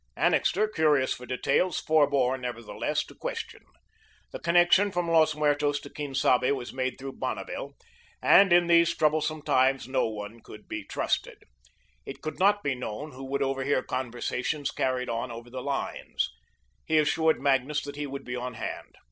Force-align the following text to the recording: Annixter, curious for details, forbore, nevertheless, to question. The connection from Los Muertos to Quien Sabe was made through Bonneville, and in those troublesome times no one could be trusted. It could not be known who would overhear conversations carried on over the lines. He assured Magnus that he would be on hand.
Annixter, 0.17 0.67
curious 0.67 1.13
for 1.13 1.27
details, 1.27 1.79
forbore, 1.79 2.35
nevertheless, 2.35 3.05
to 3.05 3.13
question. 3.13 3.61
The 4.31 4.39
connection 4.39 4.91
from 4.91 5.07
Los 5.11 5.35
Muertos 5.35 5.79
to 5.81 5.91
Quien 5.91 6.15
Sabe 6.15 6.49
was 6.51 6.73
made 6.73 6.95
through 6.97 7.17
Bonneville, 7.19 7.75
and 8.19 8.51
in 8.51 8.65
those 8.65 8.95
troublesome 8.97 9.43
times 9.43 9.87
no 9.87 10.07
one 10.07 10.39
could 10.39 10.67
be 10.67 10.83
trusted. 10.83 11.43
It 12.03 12.23
could 12.23 12.39
not 12.39 12.63
be 12.63 12.73
known 12.73 13.11
who 13.11 13.25
would 13.25 13.43
overhear 13.43 13.83
conversations 13.83 14.71
carried 14.71 15.07
on 15.07 15.29
over 15.29 15.51
the 15.51 15.61
lines. 15.61 16.31
He 16.83 16.97
assured 16.97 17.39
Magnus 17.39 17.83
that 17.83 17.95
he 17.95 18.07
would 18.07 18.25
be 18.25 18.35
on 18.35 18.55
hand. 18.55 18.97